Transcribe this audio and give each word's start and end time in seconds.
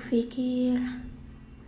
Kupikir 0.00 0.80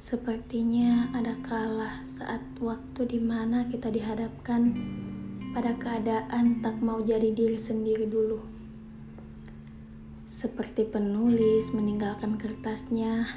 sepertinya 0.01 1.13
ada 1.13 1.37
kala 1.45 2.01
saat 2.01 2.41
waktu 2.65 3.05
di 3.05 3.21
mana 3.21 3.69
kita 3.69 3.93
dihadapkan 3.93 4.73
pada 5.53 5.77
keadaan 5.77 6.65
tak 6.65 6.81
mau 6.81 7.05
jadi 7.05 7.29
diri 7.29 7.61
sendiri 7.61 8.09
dulu. 8.09 8.41
Seperti 10.33 10.89
penulis 10.89 11.77
meninggalkan 11.77 12.41
kertasnya, 12.41 13.29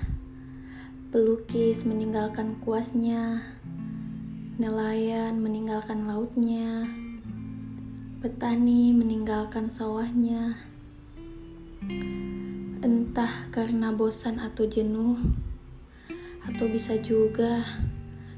pelukis 1.11 1.83
meninggalkan 1.83 2.55
kuasnya, 2.63 3.43
nelayan 4.55 5.43
meninggalkan 5.43 6.07
lautnya, 6.07 6.87
petani 8.23 8.95
meninggalkan 8.95 9.67
sawahnya 9.67 10.55
entah 12.85 13.49
karena 13.49 13.89
bosan 13.89 14.37
atau 14.37 14.69
jenuh, 14.69 15.17
atau 16.45 16.69
bisa 16.69 16.93
juga 17.01 17.65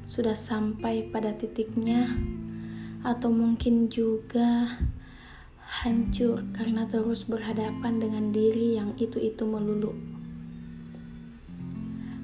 sudah 0.08 0.32
sampai 0.32 1.12
pada 1.12 1.36
titiknya, 1.36 2.08
atau 3.04 3.28
mungkin 3.28 3.92
juga 3.92 4.80
hancur 5.84 6.40
karena 6.56 6.88
terus 6.88 7.28
berhadapan 7.28 8.00
dengan 8.00 8.32
diri 8.32 8.80
yang 8.80 8.96
itu-itu 8.96 9.44
melulu. 9.44 9.92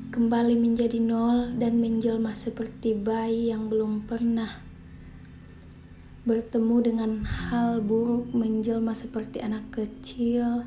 Kembali 0.09 0.57
menjadi 0.57 0.97
nol 1.05 1.61
dan 1.61 1.77
menjelma 1.77 2.33
seperti 2.33 2.97
bayi 2.97 3.53
yang 3.53 3.69
belum 3.69 4.09
pernah 4.09 4.64
bertemu 6.25 6.77
dengan 6.81 7.11
hal 7.29 7.85
buruk 7.85 8.33
menjelma 8.33 8.97
seperti 8.97 9.45
anak 9.45 9.69
kecil 9.77 10.65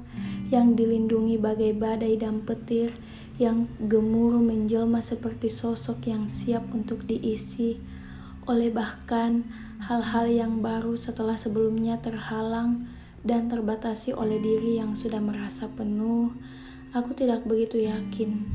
yang 0.53 0.77
dilindungi 0.77 1.41
bagai 1.41 1.73
badai 1.73 2.13
dan 2.13 2.45
petir 2.45 2.93
yang 3.41 3.65
gemuruh 3.81 4.41
menjelma 4.41 5.01
seperti 5.01 5.49
sosok 5.49 6.05
yang 6.13 6.29
siap 6.29 6.61
untuk 6.77 7.01
diisi 7.09 7.81
oleh 8.45 8.69
bahkan 8.69 9.41
hal-hal 9.81 10.29
yang 10.29 10.61
baru 10.61 10.93
setelah 10.93 11.33
sebelumnya 11.33 11.97
terhalang 12.05 12.85
dan 13.25 13.49
terbatasi 13.49 14.13
oleh 14.13 14.37
diri 14.37 14.77
yang 14.77 14.93
sudah 14.93 15.19
merasa 15.19 15.65
penuh. 15.73 16.33
Aku 16.93 17.17
tidak 17.17 17.45
begitu 17.49 17.81
yakin, 17.81 18.45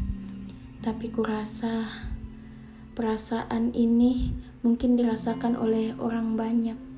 tapi 0.86 1.10
kurasa 1.10 1.90
perasaan 2.94 3.74
ini 3.74 4.34
mungkin 4.62 4.94
dirasakan 4.94 5.58
oleh 5.58 5.94
orang 5.98 6.38
banyak 6.38 6.91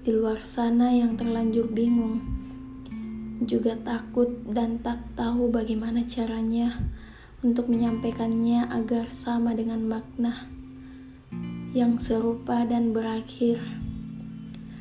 di 0.00 0.16
luar 0.16 0.40
sana 0.48 0.96
yang 0.96 1.20
terlanjur 1.20 1.68
bingung, 1.68 2.24
juga 3.44 3.76
takut 3.76 4.32
dan 4.48 4.80
tak 4.80 5.00
tahu 5.12 5.52
bagaimana 5.52 6.08
caranya 6.08 6.76
untuk 7.44 7.68
menyampaikannya 7.68 8.68
agar 8.68 9.08
sama 9.12 9.52
dengan 9.52 9.84
makna 9.84 10.48
yang 11.76 12.00
serupa 12.00 12.64
dan 12.64 12.96
berakhir 12.96 13.60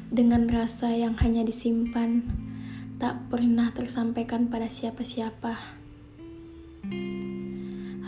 dengan 0.10 0.50
rasa 0.50 0.90
yang 0.90 1.14
hanya 1.22 1.46
disimpan, 1.46 2.26
tak 2.98 3.30
pernah 3.30 3.70
tersampaikan 3.70 4.50
pada 4.50 4.66
siapa-siapa. 4.66 5.54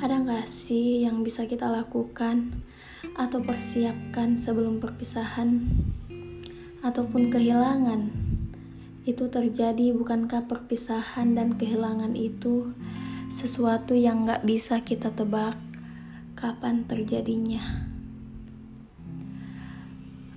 Ada 0.02 0.16
gak 0.26 0.50
sih 0.50 1.06
yang 1.06 1.22
bisa 1.22 1.45
kita 1.45 1.70
lakukan 1.70 2.50
atau 3.14 3.38
persiapkan 3.45 4.34
sebelum 4.34 4.82
perpisahan? 4.82 5.70
Ataupun 6.82 7.30
kehilangan. 7.30 8.10
Itu 9.06 9.30
terjadi 9.30 9.94
bukankah 9.98 10.46
perpisahan 10.46 11.34
dan 11.34 11.58
kehilangan 11.58 12.14
itu 12.14 12.73
sesuatu 13.34 13.98
yang 13.98 14.26
gak 14.30 14.46
bisa 14.46 14.82
kita 14.82 15.10
tebak 15.14 15.58
kapan 16.38 16.86
terjadinya. 16.86 17.89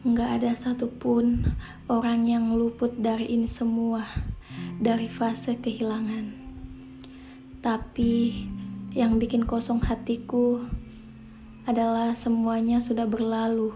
Gak 0.04 0.40
ada 0.40 0.52
satupun 0.52 1.48
orang 1.88 2.28
yang 2.28 2.52
luput 2.52 2.92
dari 3.00 3.32
ini 3.32 3.48
semua, 3.48 4.04
dari 4.76 5.08
fase 5.08 5.56
kehilangan. 5.56 6.28
Tapi 7.64 8.44
yang 8.92 9.16
bikin 9.16 9.48
kosong 9.48 9.80
hatiku 9.80 10.60
adalah 11.64 12.12
semuanya 12.12 12.84
sudah 12.84 13.08
berlalu 13.08 13.72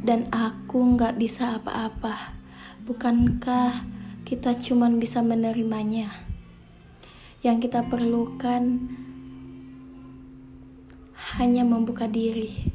dan 0.00 0.28
aku 0.32 0.96
nggak 0.96 1.20
bisa 1.20 1.60
apa-apa. 1.60 2.32
Bukankah 2.88 3.84
kita 4.24 4.56
cuma 4.56 4.88
bisa 4.88 5.20
menerimanya? 5.20 6.08
Yang 7.40 7.68
kita 7.68 7.88
perlukan 7.88 8.90
hanya 11.40 11.62
membuka 11.64 12.04
diri, 12.04 12.68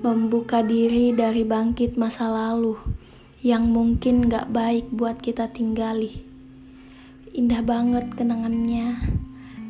membuka 0.00 0.64
diri 0.64 1.12
dari 1.12 1.44
bangkit 1.44 2.00
masa 2.00 2.28
lalu 2.30 2.78
yang 3.44 3.68
mungkin 3.68 4.26
gak 4.26 4.48
baik 4.50 4.88
buat 4.90 5.20
kita 5.20 5.52
tinggali. 5.52 6.24
Indah 7.36 7.60
banget 7.60 8.16
kenangannya, 8.16 8.96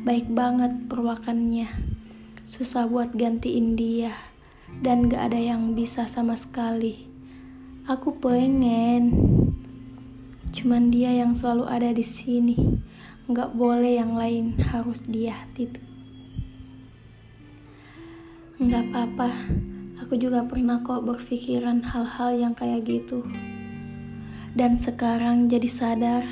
baik 0.07 0.31
banget 0.31 0.87
perwakannya, 0.87 1.67
susah 2.47 2.87
buat 2.87 3.11
gantiin 3.13 3.75
dia 3.75 4.28
dan 4.79 5.11
gak 5.11 5.31
ada 5.31 5.39
yang 5.39 5.75
bisa 5.75 6.07
sama 6.07 6.39
sekali. 6.39 7.03
Aku 7.83 8.15
pengen, 8.15 9.11
cuman 10.55 10.87
dia 10.87 11.11
yang 11.11 11.35
selalu 11.35 11.65
ada 11.67 11.89
di 11.91 12.05
sini. 12.05 12.55
Gak 13.29 13.59
boleh 13.59 13.99
yang 13.99 14.15
lain, 14.15 14.55
harus 14.71 15.03
dia. 15.03 15.35
Titik. 15.51 15.83
Gak 18.59 18.91
apa-apa, 18.91 19.31
aku 20.03 20.15
juga 20.15 20.47
pernah 20.47 20.79
kok 20.79 21.03
berpikiran 21.03 21.83
hal-hal 21.83 22.35
yang 22.35 22.53
kayak 22.55 22.87
gitu. 22.87 23.23
Dan 24.55 24.79
sekarang 24.79 25.51
jadi 25.51 25.69
sadar 25.69 26.23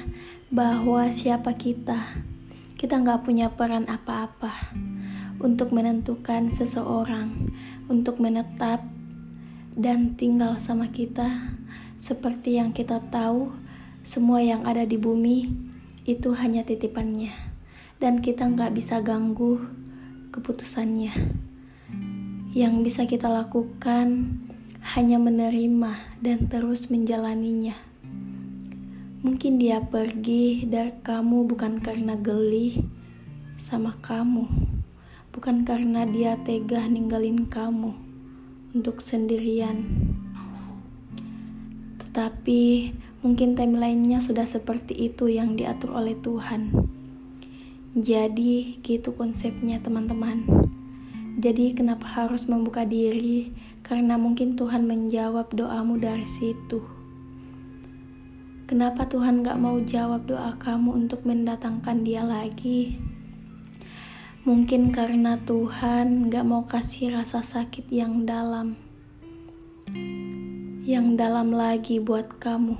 bahwa 0.47 1.07
siapa 1.11 1.51
kita, 1.55 1.99
kita 2.79 2.99
gak 3.03 3.27
punya 3.27 3.51
peran 3.51 3.87
apa-apa 3.91 4.75
untuk 5.37 5.69
menentukan 5.69 6.49
seseorang 6.49 7.53
untuk 7.87 8.19
menetap 8.19 8.83
dan 9.77 10.19
tinggal 10.19 10.59
sama 10.59 10.91
kita, 10.91 11.55
seperti 12.03 12.59
yang 12.59 12.75
kita 12.75 12.99
tahu, 13.07 13.55
semua 14.03 14.43
yang 14.43 14.67
ada 14.67 14.83
di 14.83 14.99
bumi 14.99 15.47
itu 16.03 16.35
hanya 16.35 16.67
titipannya, 16.67 17.31
dan 18.01 18.19
kita 18.19 18.43
nggak 18.47 18.75
bisa 18.75 18.99
ganggu 18.99 19.63
keputusannya. 20.35 21.13
Yang 22.51 22.75
bisa 22.83 23.01
kita 23.05 23.29
lakukan 23.29 24.33
hanya 24.97 25.21
menerima 25.21 25.93
dan 26.19 26.49
terus 26.49 26.89
menjalaninya. 26.89 27.75
Mungkin 29.21 29.61
dia 29.61 29.83
pergi 29.83 30.65
dari 30.65 30.93
kamu 31.05 31.45
bukan 31.53 31.83
karena 31.83 32.17
geli 32.17 32.81
sama 33.61 33.93
kamu 33.99 34.66
bukan 35.37 35.61
karena 35.61 36.01
dia 36.09 36.33
tega 36.41 36.89
ninggalin 36.89 37.45
kamu 37.45 37.93
untuk 38.73 38.97
sendirian. 38.97 39.85
Tetapi 42.01 42.89
mungkin 43.21 43.53
timelinenya 43.53 44.17
sudah 44.17 44.49
seperti 44.49 44.97
itu 44.97 45.29
yang 45.29 45.53
diatur 45.53 45.93
oleh 45.93 46.17
Tuhan. 46.17 46.73
Jadi 47.93 48.81
gitu 48.81 49.13
konsepnya 49.13 49.77
teman-teman. 49.77 50.41
Jadi 51.37 51.77
kenapa 51.77 52.09
harus 52.09 52.49
membuka 52.49 52.81
diri? 52.81 53.53
Karena 53.85 54.17
mungkin 54.17 54.57
Tuhan 54.57 54.89
menjawab 54.89 55.53
doamu 55.53 56.01
dari 56.01 56.25
situ. 56.25 56.81
Kenapa 58.65 59.05
Tuhan 59.05 59.45
gak 59.45 59.61
mau 59.61 59.77
jawab 59.85 60.25
doa 60.25 60.57
kamu 60.57 60.97
untuk 60.97 61.29
mendatangkan 61.29 62.01
dia 62.01 62.25
lagi? 62.25 62.97
Mungkin 64.47 64.95
karena 64.95 65.35
Tuhan 65.43 66.31
gak 66.31 66.47
mau 66.47 66.63
kasih 66.63 67.19
rasa 67.19 67.43
sakit 67.43 67.91
yang 67.91 68.23
dalam, 68.23 68.79
yang 70.87 71.19
dalam 71.19 71.51
lagi 71.51 71.99
buat 71.99 72.39
kamu, 72.39 72.79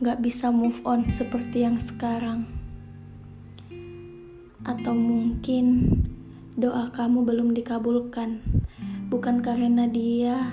gak 0.00 0.24
bisa 0.24 0.48
move 0.48 0.80
on 0.88 1.04
seperti 1.12 1.68
yang 1.68 1.76
sekarang. 1.76 2.48
Atau 4.64 4.96
mungkin 4.96 5.84
doa 6.56 6.88
kamu 6.88 7.28
belum 7.28 7.52
dikabulkan, 7.52 8.40
bukan 9.12 9.44
karena 9.44 9.84
dia 9.84 10.48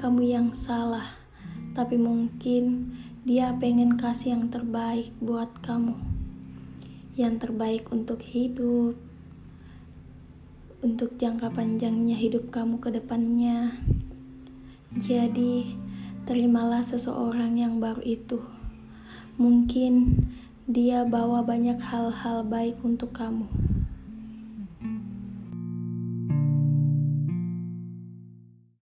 kamu 0.00 0.24
yang 0.24 0.48
salah, 0.56 1.20
tapi 1.76 2.00
mungkin 2.00 2.96
dia 3.28 3.52
pengen 3.60 4.00
kasih 4.00 4.40
yang 4.40 4.48
terbaik 4.48 5.12
buat 5.20 5.52
kamu, 5.60 6.00
yang 7.20 7.36
terbaik 7.36 7.92
untuk 7.92 8.24
hidup 8.24 9.11
untuk 10.82 11.14
jangka 11.14 11.54
panjangnya 11.54 12.18
hidup 12.18 12.50
kamu 12.50 12.82
ke 12.82 12.90
depannya. 12.90 13.78
Jadi, 14.98 15.78
terimalah 16.26 16.82
seseorang 16.82 17.54
yang 17.54 17.78
baru 17.78 18.02
itu. 18.02 18.42
Mungkin 19.38 20.10
dia 20.66 21.06
bawa 21.06 21.46
banyak 21.46 21.78
hal-hal 21.78 22.42
baik 22.42 22.82
untuk 22.82 23.14
kamu. 23.14 23.46